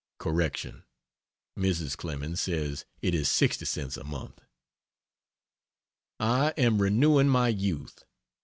(Correction. 0.17 0.83
Mrs. 1.55 1.95
Clemens 1.95 2.41
says 2.41 2.85
it 3.03 3.13
is 3.13 3.29
60 3.29 3.65
cents 3.65 3.97
a 3.97 4.03
month.) 4.03 4.41
I 6.19 6.55
am 6.57 6.81
renewing 6.81 7.27
my 7.29 7.49
youth. 7.49 8.03